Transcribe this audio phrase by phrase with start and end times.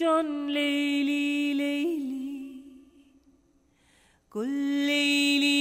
[0.00, 2.64] John Lely Lely.
[4.30, 5.59] Good Lely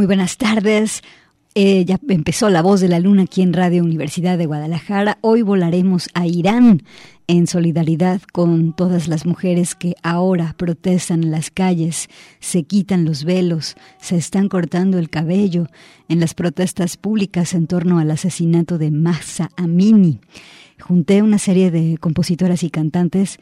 [0.00, 1.02] Muy buenas tardes.
[1.54, 5.18] Eh, ya empezó la voz de la luna aquí en Radio Universidad de Guadalajara.
[5.20, 6.84] Hoy volaremos a Irán
[7.26, 13.24] en solidaridad con todas las mujeres que ahora protestan en las calles, se quitan los
[13.24, 15.66] velos, se están cortando el cabello
[16.08, 20.18] en las protestas públicas en torno al asesinato de Mahsa Amini.
[20.80, 23.38] Junté una serie de compositoras y cantantes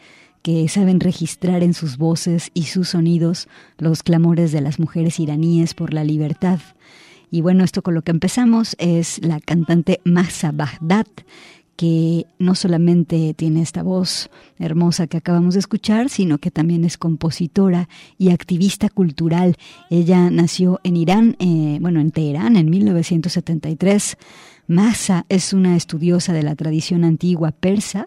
[0.49, 5.75] que saben registrar en sus voces y sus sonidos los clamores de las mujeres iraníes
[5.75, 6.59] por la libertad.
[7.31, 11.07] Y bueno, esto con lo que empezamos es la cantante Masa Baghdad,
[11.77, 16.97] que no solamente tiene esta voz hermosa que acabamos de escuchar, sino que también es
[16.97, 19.55] compositora y activista cultural.
[19.91, 24.17] Ella nació en Irán, eh, bueno, en Teherán en 1973.
[24.69, 28.07] Masa es una estudiosa de la tradición antigua persa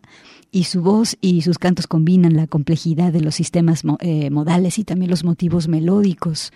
[0.52, 4.84] y su voz y sus cantos combinan la complejidad de los sistemas eh, modales y
[4.84, 6.54] también los motivos melódicos.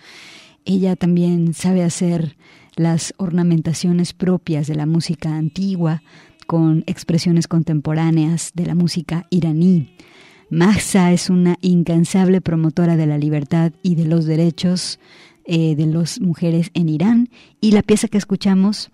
[0.64, 2.36] Ella también sabe hacer
[2.76, 6.02] las ornamentaciones propias de la música antigua
[6.46, 9.96] con expresiones contemporáneas de la música iraní.
[10.50, 15.00] Mahsa es una incansable promotora de la libertad y de los derechos
[15.46, 17.28] eh, de las mujeres en Irán
[17.60, 18.92] y la pieza que escuchamos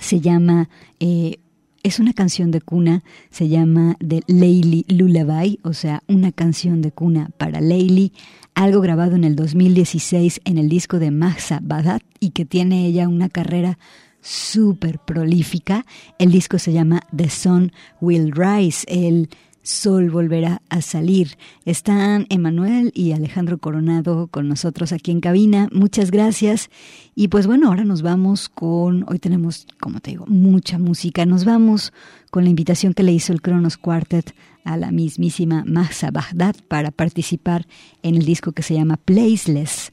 [0.00, 0.68] se llama
[1.00, 1.38] eh,
[1.82, 6.92] es una canción de cuna, se llama The Leili Lullaby, o sea, una canción de
[6.92, 8.12] cuna para Leili,
[8.54, 13.08] algo grabado en el 2016 en el disco de Mahsa Badat y que tiene ella
[13.08, 13.78] una carrera
[14.20, 15.84] súper prolífica.
[16.18, 19.28] El disco se llama The Sun Will Rise, el
[19.62, 21.36] sol volverá a salir.
[21.64, 25.68] Están Emanuel y Alejandro Coronado con nosotros aquí en cabina.
[25.72, 26.70] Muchas gracias.
[27.14, 31.26] Y pues bueno, ahora nos vamos con, hoy tenemos, como te digo, mucha música.
[31.26, 31.92] Nos vamos
[32.30, 36.90] con la invitación que le hizo el Kronos Quartet a la mismísima Mahsa Baghdad para
[36.90, 37.66] participar
[38.02, 39.92] en el disco que se llama Placeless.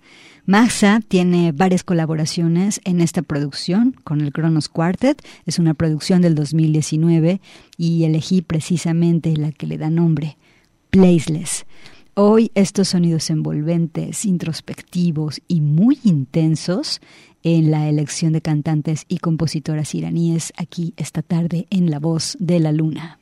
[0.49, 5.21] Maxa tiene varias colaboraciones en esta producción con el Kronos Quartet.
[5.45, 7.39] Es una producción del 2019
[7.77, 10.39] y elegí precisamente la que le da nombre,
[10.89, 11.67] Placeless.
[12.15, 16.99] Hoy estos sonidos envolventes, introspectivos y muy intensos
[17.43, 22.59] en la elección de cantantes y compositoras iraníes aquí esta tarde en La Voz de
[22.59, 23.18] la Luna.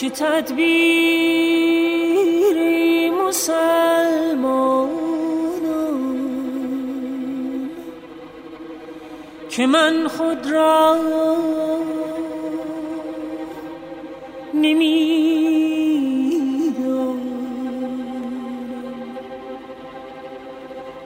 [0.00, 0.60] چه تدبیری
[3.10, 4.60] مسلمانان
[9.50, 10.96] که من خود را
[14.54, 15.20] نمی‌دانم.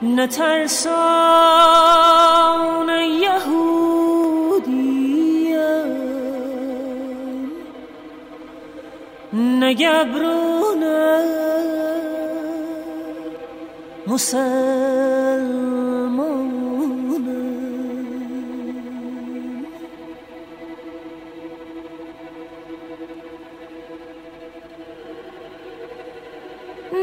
[0.01, 1.45] نترسان
[9.35, 11.21] نگبرونه
[14.07, 15.75] مسلمانه.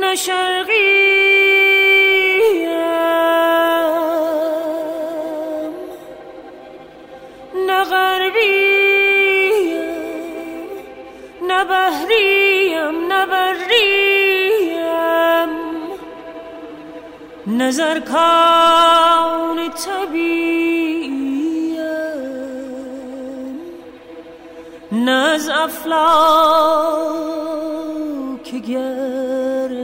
[0.01, 1.22] نه شرقی
[17.63, 21.23] نظر کان طبیعیم
[24.93, 25.93] نه از افلاک
[28.69, 29.83] گردونم.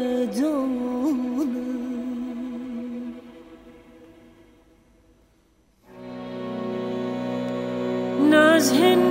[8.31, 9.08] نه از هندم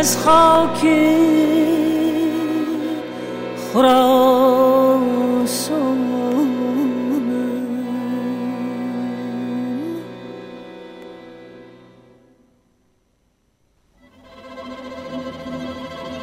[0.00, 0.82] از خاک
[3.72, 5.00] خراسانم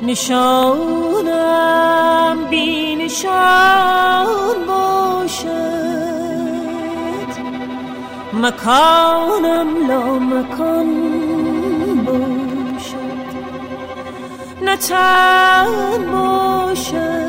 [0.01, 1.27] نشانم
[2.49, 4.27] بی نشان
[4.67, 5.47] باشد.
[8.33, 11.16] مکانم لا مکان
[14.67, 17.27] نه تن باشد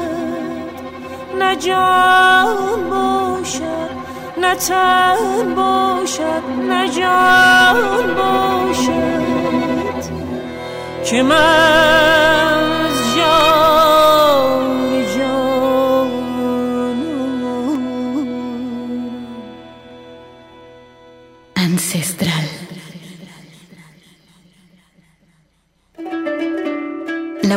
[1.38, 3.90] نه جان باشد
[4.36, 9.18] نه تن باشد نه جان باشد.
[11.04, 12.47] که من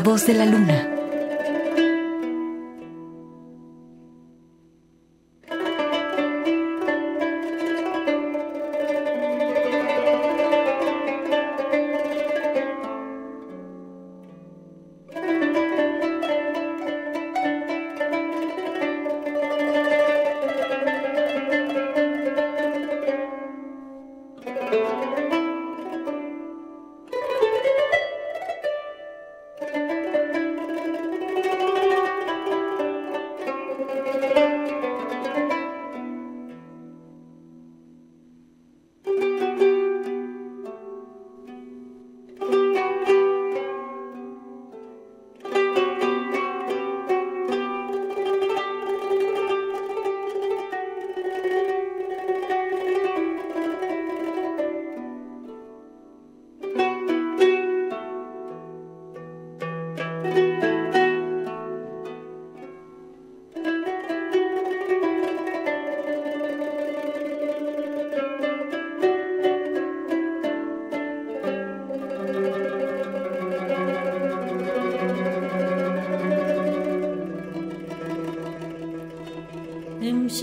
[0.03, 0.90] Voz de la luna.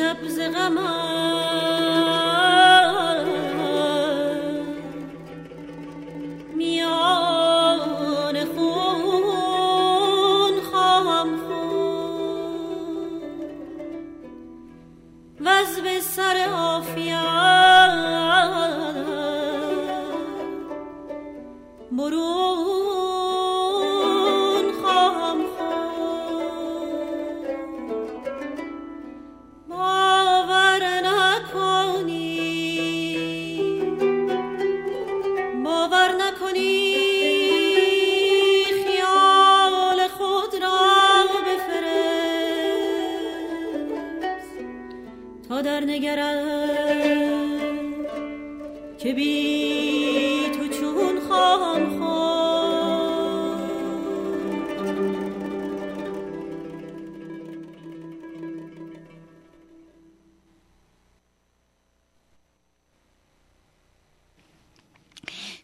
[0.00, 1.07] امشب ز غمم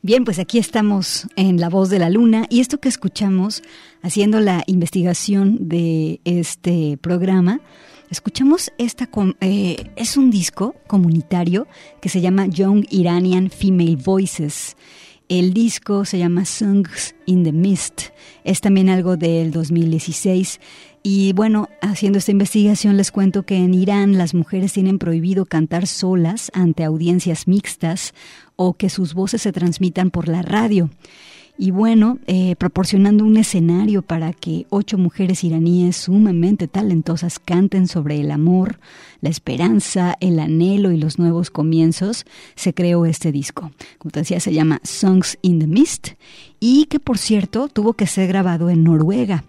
[0.04, 3.62] Bien, pues aquí estamos en La Voz de la Luna y esto que escuchamos
[4.02, 7.62] haciendo la investigación de este programa,
[8.10, 9.08] escuchamos esta,
[9.40, 11.66] eh, es un disco comunitario
[12.02, 14.76] que se llama Young Iranian Female Voices.
[15.28, 18.08] El disco se llama Songs in the Mist.
[18.44, 20.60] Es también algo del 2016.
[21.02, 25.86] Y bueno, haciendo esta investigación les cuento que en Irán las mujeres tienen prohibido cantar
[25.86, 28.12] solas ante audiencias mixtas
[28.56, 30.90] o que sus voces se transmitan por la radio.
[31.56, 38.20] Y bueno, eh, proporcionando un escenario para que ocho mujeres iraníes sumamente talentosas canten sobre
[38.20, 38.80] el amor,
[39.20, 43.70] la esperanza, el anhelo y los nuevos comienzos, se creó este disco.
[43.98, 46.08] Como te decía, se llama Songs in the Mist
[46.58, 49.44] y que por cierto tuvo que ser grabado en Noruega.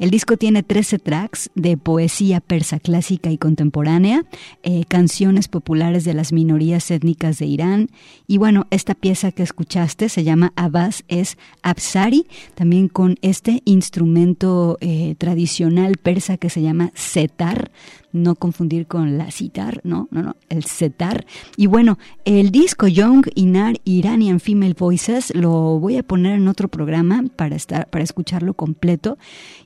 [0.00, 4.24] El disco tiene 13 tracks de poesía persa clásica y contemporánea,
[4.62, 7.90] eh, canciones populares de las minorías étnicas de Irán.
[8.26, 14.78] Y bueno, esta pieza que escuchaste se llama Abbas es Absari, también con este instrumento
[14.80, 17.70] eh, tradicional persa que se llama setar,
[18.12, 21.26] no confundir con la sitar, no, no, no, el setar.
[21.56, 26.68] Y bueno, el disco Young Inar Iranian Female Voices lo voy a poner en otro
[26.68, 29.18] programa para estar, para escucharlo completo.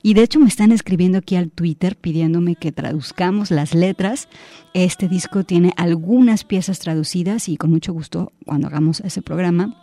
[0.03, 4.29] Y de hecho me están escribiendo aquí al Twitter pidiéndome que traduzcamos las letras.
[4.75, 9.77] Este disco tiene algunas piezas traducidas y con mucho gusto cuando hagamos ese programa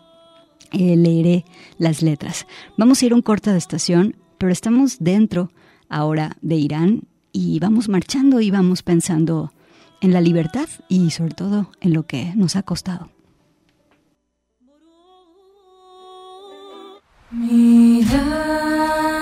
[0.72, 1.46] eh, leeré
[1.78, 2.48] las letras.
[2.78, 5.52] Vamos a ir un corte de estación, pero estamos dentro
[5.90, 9.54] ahora de Irán y vamos marchando y vamos pensando
[10.02, 13.10] en la libertad y sobre todo en lo que nos ha costado.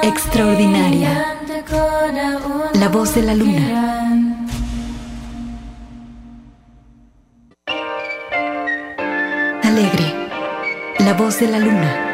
[0.01, 1.36] Extraordinaria.
[2.74, 4.48] La voz de la luna.
[9.63, 10.28] Alegre.
[11.00, 12.09] La voz de la luna.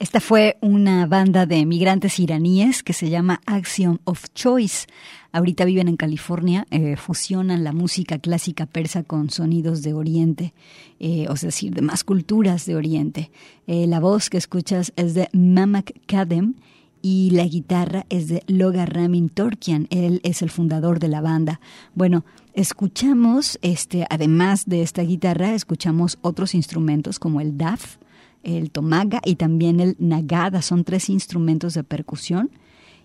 [0.00, 4.86] Esta fue una banda de migrantes iraníes que se llama Axiom of Choice.
[5.30, 10.52] Ahorita viven en California, eh, fusionan la música clásica persa con sonidos de Oriente,
[10.98, 13.30] eh, es decir, de más culturas de Oriente.
[13.68, 16.54] Eh, la voz que escuchas es de Mamak Kadem
[17.00, 19.86] y la guitarra es de Loga Ramin Torkian.
[19.90, 21.60] Él es el fundador de la banda.
[21.94, 27.98] Bueno, escuchamos, este, además de esta guitarra, escuchamos otros instrumentos como el daf,
[28.44, 30.62] el tomaga y también el nagada.
[30.62, 32.50] Son tres instrumentos de percusión.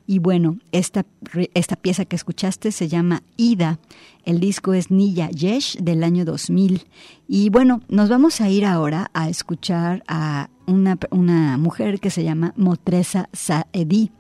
[0.06, 1.06] Y bueno, esta,
[1.54, 3.80] esta pieza que escuchaste se llama Ida.
[4.26, 6.88] El disco es Nilla Yesh del año 2000.
[7.28, 12.24] Y bueno, nos vamos a ir ahora a escuchar a una, una mujer que se
[12.24, 14.12] llama Motresa Saedi.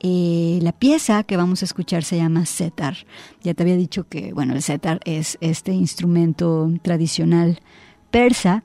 [0.00, 2.94] Eh, la pieza que vamos a escuchar se llama setar.
[3.42, 7.60] Ya te había dicho que, bueno, el setar es este instrumento tradicional
[8.10, 8.62] persa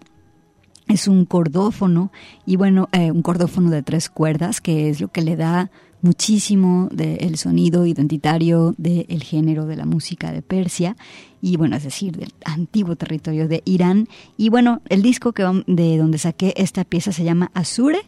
[0.90, 2.12] es un cordófono
[2.46, 5.72] y bueno, eh, un cordófono de tres cuerdas que es lo que le da
[6.02, 10.98] muchísimo del sonido identitario del género de la música de Persia
[11.42, 14.08] y bueno, es decir, del antiguo territorio de Irán.
[14.36, 18.00] Y bueno, el disco que de donde saqué esta pieza se llama Azure,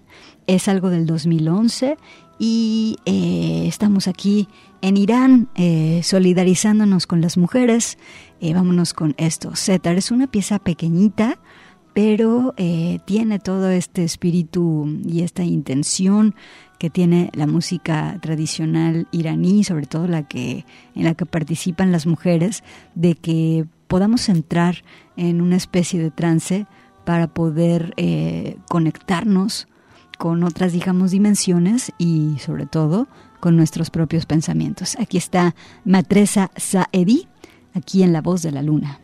[0.48, 1.98] es algo del 2011
[2.40, 4.48] y eh, estamos aquí
[4.82, 7.98] en Irán eh, solidarizándonos con las mujeres.
[8.42, 9.56] vámonos con esto.
[9.56, 11.38] Setar es una pieza pequeñita
[11.94, 16.36] pero eh, tiene todo este espíritu y esta intención
[16.80, 22.08] que tiene la música tradicional iraní, sobre todo la que en la que participan las
[22.08, 22.64] mujeres,
[22.96, 24.84] de que podamos entrar
[25.18, 26.66] en una especie de trance
[27.06, 29.68] para poder eh, conectarnos
[30.18, 33.08] con otras, digamos, dimensiones y sobre todo
[33.40, 34.96] con nuestros propios pensamientos.
[35.00, 37.28] Aquí está Matresa Saedi,
[37.74, 39.00] aquí en La Voz de la Luna.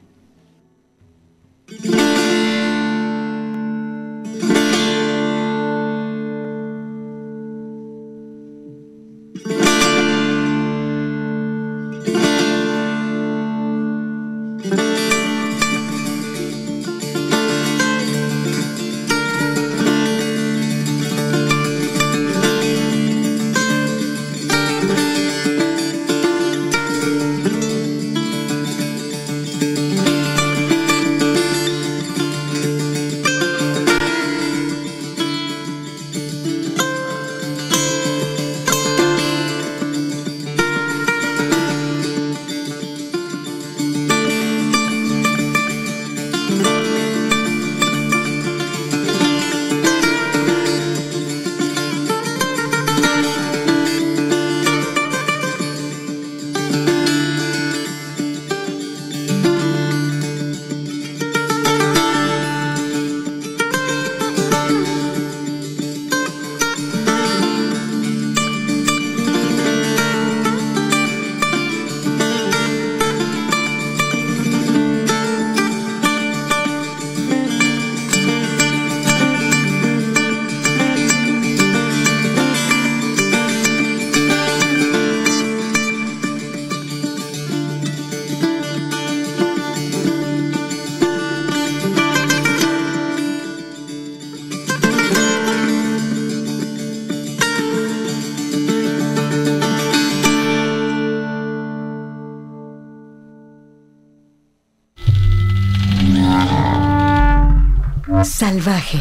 [108.39, 108.99] Salvaje.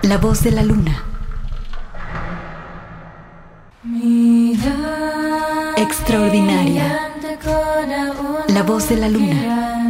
[0.00, 1.04] La voz de la luna.
[5.76, 7.10] Extraordinaria.
[8.48, 9.83] La voz de la luna.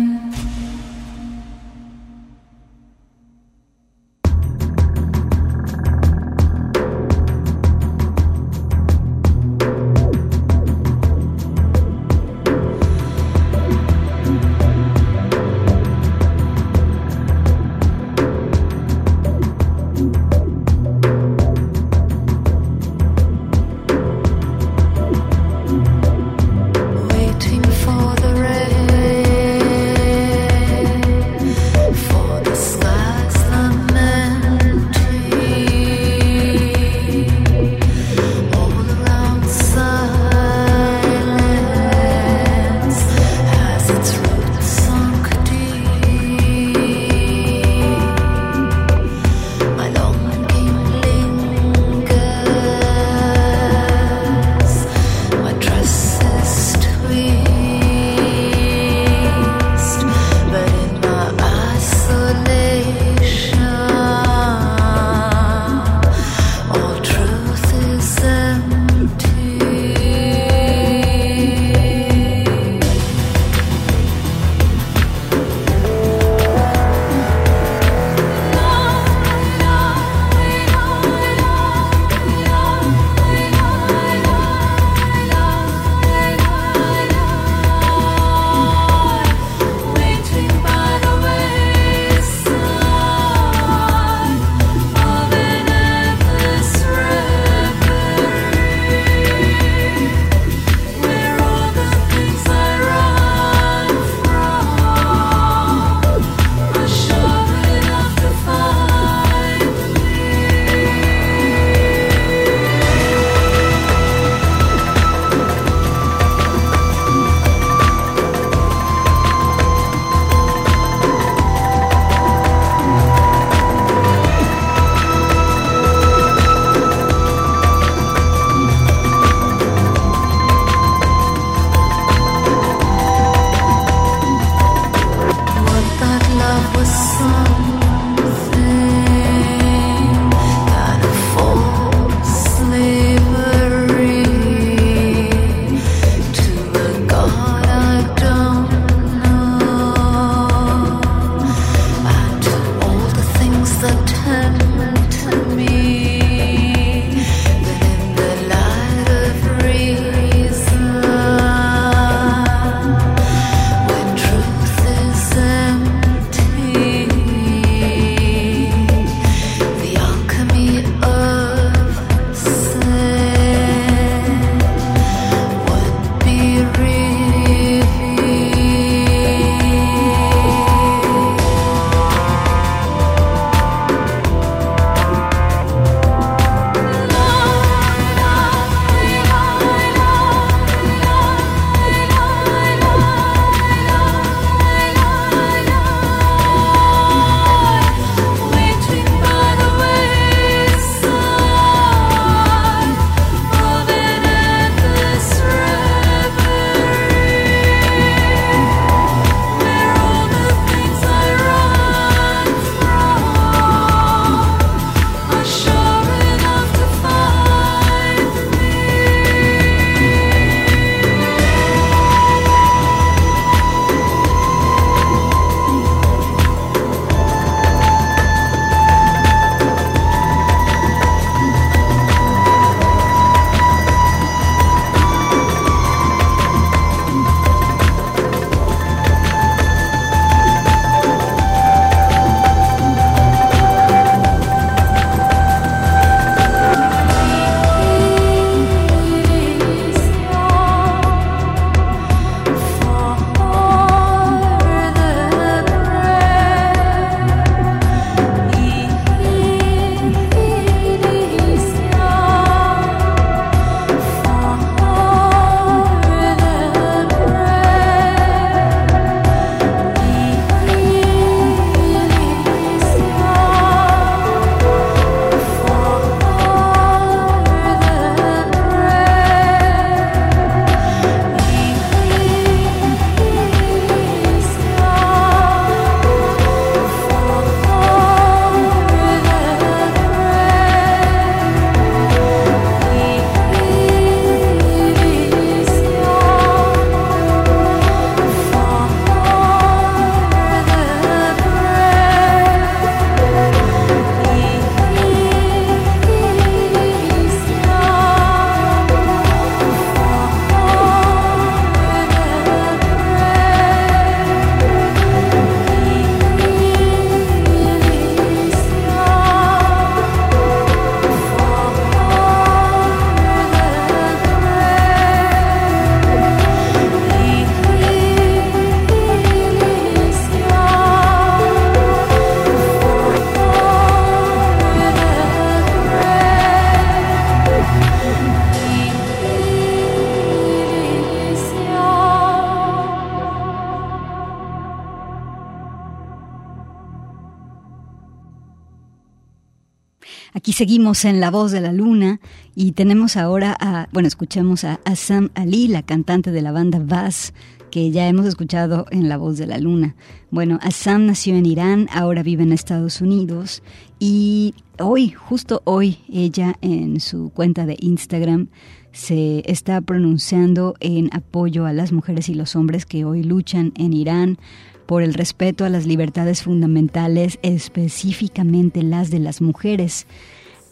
[350.52, 352.20] Seguimos en La Voz de la Luna
[352.54, 357.32] y tenemos ahora a, bueno, escuchamos a Sam Ali, la cantante de la banda Vaz,
[357.74, 359.96] que ya hemos escuchado en La Voz de la Luna.
[360.30, 363.64] Bueno, Assam nació en Irán, ahora vive en Estados Unidos
[363.98, 368.46] y hoy, justo hoy, ella en su cuenta de Instagram
[368.92, 373.92] se está pronunciando en apoyo a las mujeres y los hombres que hoy luchan en
[373.92, 374.38] Irán
[374.86, 380.06] por el respeto a las libertades fundamentales, específicamente las de las mujeres.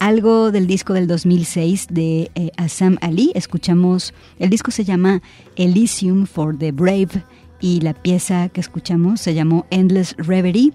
[0.03, 5.21] Algo del disco del 2006 de eh, Assam Ali, escuchamos, el disco se llama
[5.55, 7.23] Elysium for the Brave
[7.61, 10.73] y la pieza que escuchamos se llamó Endless Reverie.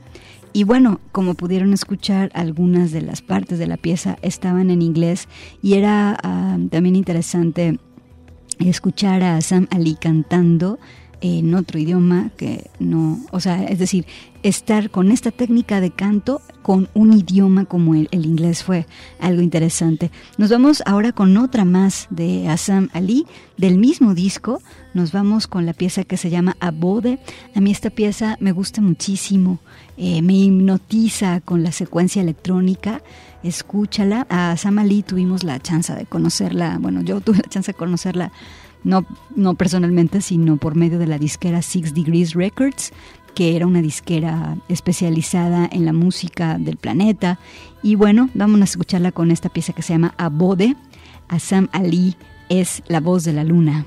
[0.55, 5.29] Y bueno, como pudieron escuchar, algunas de las partes de la pieza estaban en inglés
[5.61, 7.79] y era ah, también interesante
[8.61, 10.79] escuchar a Sam Ali cantando
[11.21, 14.07] en otro idioma que no, o sea, es decir,
[14.43, 18.87] estar con esta técnica de canto con un idioma como el, el, inglés fue
[19.19, 20.11] algo interesante.
[20.37, 23.27] Nos vamos ahora con otra más de Assam Ali,
[23.57, 24.63] del mismo disco.
[24.95, 27.19] Nos vamos con la pieza que se llama Abode.
[27.55, 29.59] A mí esta pieza me gusta muchísimo,
[29.97, 33.03] eh, me hipnotiza con la secuencia electrónica.
[33.43, 34.27] Escúchala.
[34.29, 38.33] A Assam Ali tuvimos la chance de conocerla, bueno, yo tuve la chance de conocerla
[38.85, 42.93] no, no personalmente, sino por medio de la disquera Six Degrees Records,
[43.35, 47.39] que era una disquera especializada en la música del planeta.
[47.83, 50.75] Y bueno, vamos a escucharla con esta pieza que se llama Abode.
[51.39, 52.17] Sam Ali
[52.49, 53.85] es la voz de la luna.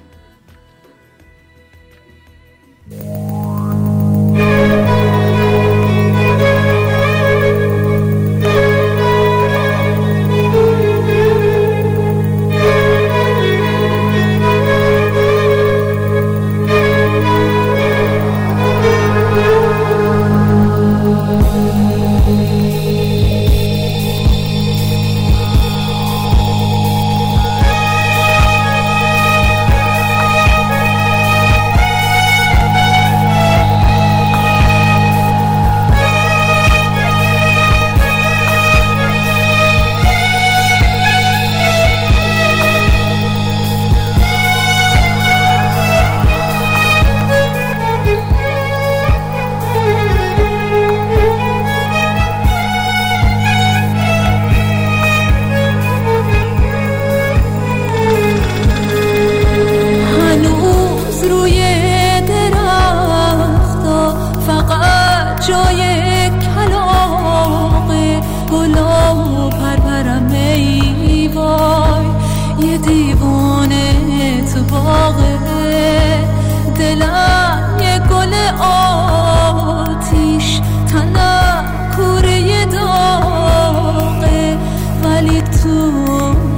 [85.51, 85.91] تو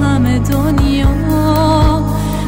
[0.03, 1.08] همه دنیا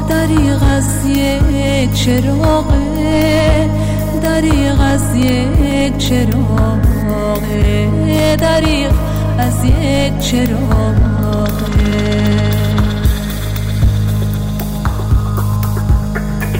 [0.10, 3.70] دریغ از یک چراغه
[4.24, 6.96] دریغ از یک چراغه
[8.38, 8.92] دریغ
[9.38, 11.06] از یک چراغه.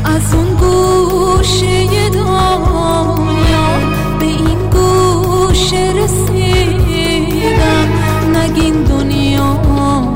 [0.06, 3.80] از اون گوشه دنیا
[4.20, 7.88] به این گوشه رسیدم.
[8.36, 9.25] نگین دنیا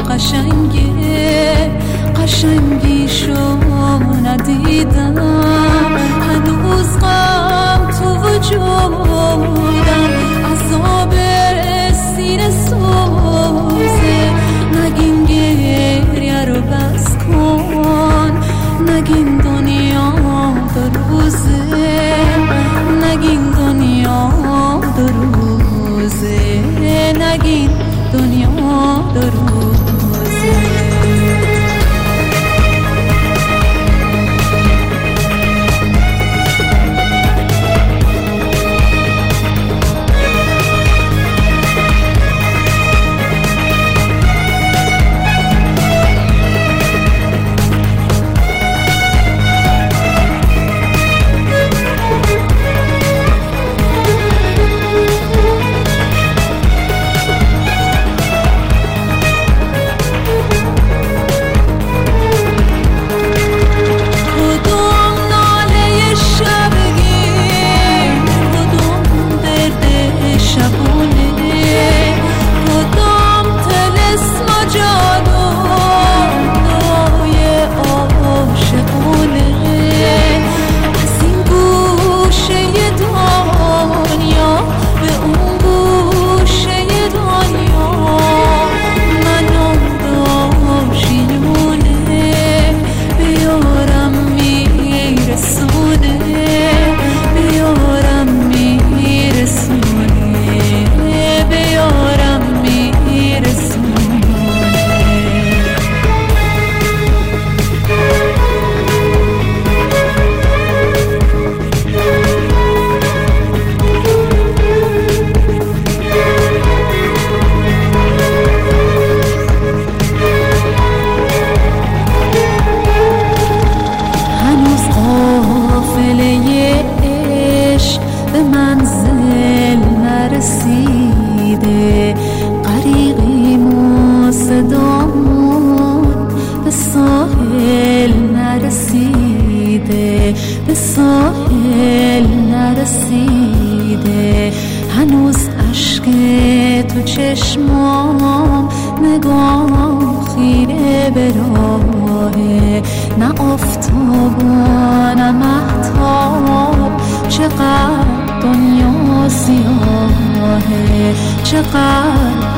[0.10, 1.72] قشنگه
[2.16, 3.58] قشنگیشو
[4.24, 5.16] ندیدم.
[6.22, 10.29] هنوز غم تو وجودم.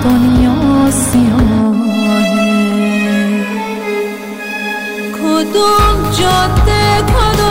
[0.03, 1.91] دنیا سیاهه
[5.17, 7.50] کدوم جاده کدوم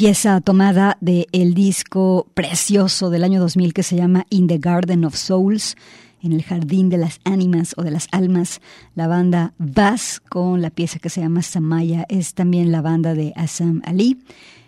[0.00, 5.04] Pieza tomada del el disco precioso del año 2000 que se llama In the Garden
[5.04, 5.76] of Souls,
[6.22, 8.62] en el jardín de las ánimas o de las almas,
[8.94, 13.34] la banda Bass con la pieza que se llama Samaya, es también la banda de
[13.36, 14.16] Assam Ali.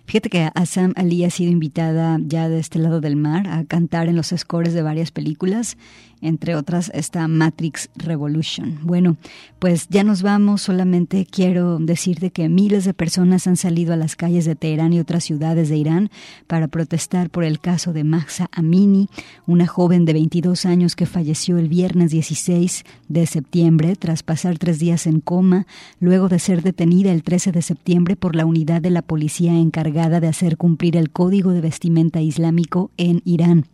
[0.04, 4.10] Fíjate que Assam Ali ha sido invitada ya de este lado del mar a cantar
[4.10, 5.78] en los scores de varias películas
[6.22, 8.78] entre otras esta Matrix Revolution.
[8.82, 9.16] Bueno,
[9.58, 14.16] pues ya nos vamos, solamente quiero decirte que miles de personas han salido a las
[14.16, 16.10] calles de Teherán y otras ciudades de Irán
[16.46, 19.08] para protestar por el caso de Mahsa Amini,
[19.46, 24.78] una joven de 22 años que falleció el viernes 16 de septiembre tras pasar tres
[24.78, 25.66] días en coma,
[26.00, 30.20] luego de ser detenida el 13 de septiembre por la unidad de la policía encargada
[30.20, 33.66] de hacer cumplir el código de vestimenta islámico en Irán.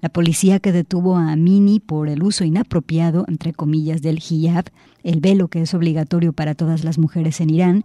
[0.00, 4.66] La policía que detuvo a Amini por el uso inapropiado, entre comillas, del hijab,
[5.02, 7.84] el velo que es obligatorio para todas las mujeres en Irán,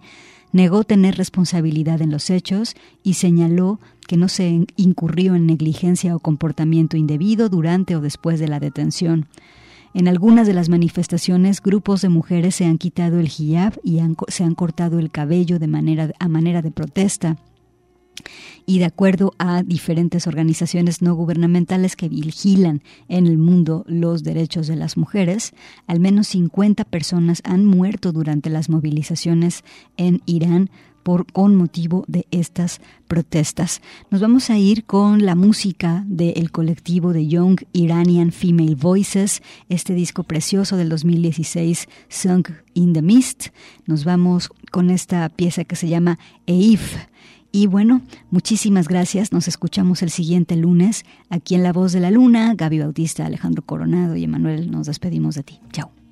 [0.51, 6.20] negó tener responsabilidad en los hechos y señaló que no se incurrió en negligencia o
[6.20, 9.26] comportamiento indebido durante o después de la detención.
[9.95, 14.43] En algunas de las manifestaciones, grupos de mujeres se han quitado el hijab y se
[14.43, 17.38] han cortado el cabello de manera, a manera de protesta
[18.66, 24.68] y de acuerdo a diferentes organizaciones no gubernamentales que vigilan en el mundo los derechos
[24.68, 25.53] de las mujeres,
[25.88, 29.64] al menos 50 personas han muerto durante las movilizaciones
[29.97, 30.70] en Irán
[31.03, 33.82] por, con motivo de estas protestas.
[34.09, 39.93] Nos vamos a ir con la música del colectivo de Young Iranian Female Voices, este
[39.93, 43.47] disco precioso del 2016, Sunk in the Mist.
[43.86, 46.95] Nos vamos con esta pieza que se llama Eif
[47.56, 48.01] Y bueno,
[48.32, 49.32] muchísimas gracias.
[49.32, 52.56] Nos escuchamos el siguiente lunes aquí en La Voz de la Luna.
[52.56, 55.60] Gaby Bautista, Alejandro Coronado y Emanuel, nos despedimos de ti.
[55.72, 56.03] Chao.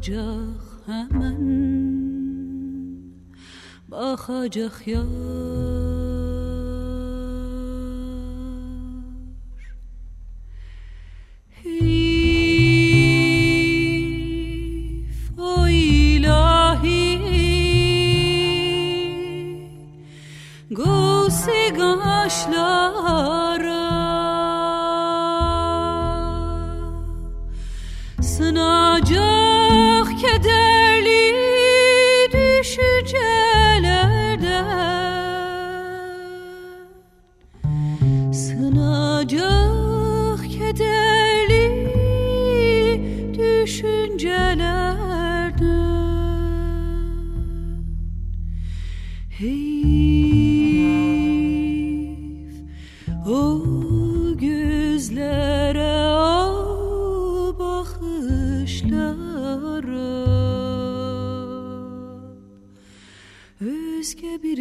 [0.00, 0.24] خاجه
[0.86, 1.40] خمن.
[3.88, 5.39] با خاجه خیال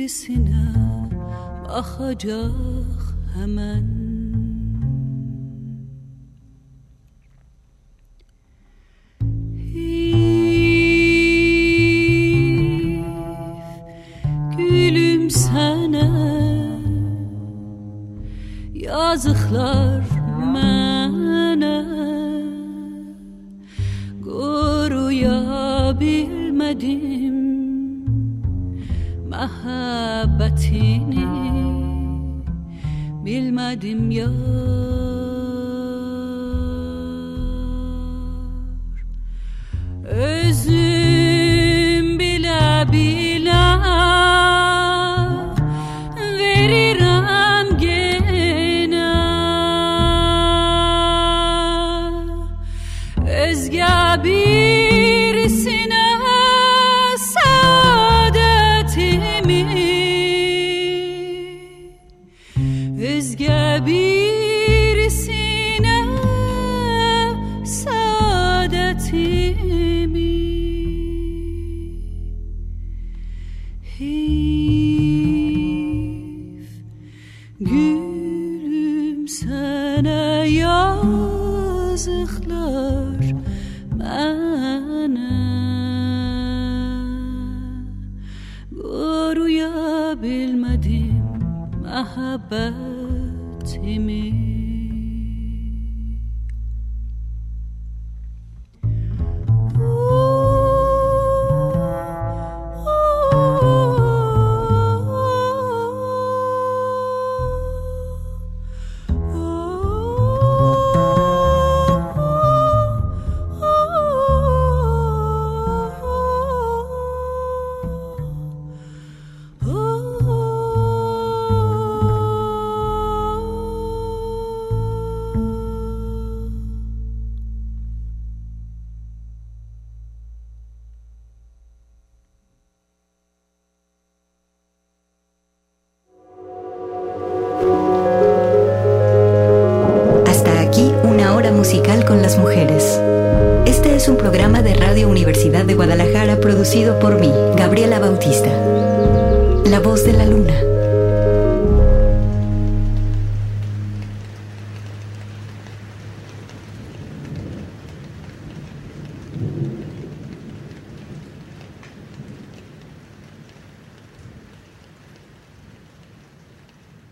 [0.10, 0.74] سینه
[1.64, 3.99] با خجاخ همان